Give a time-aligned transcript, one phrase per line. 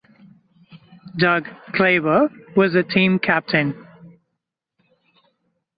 [1.15, 1.45] Doug
[1.75, 3.85] Kleiber was the team captain.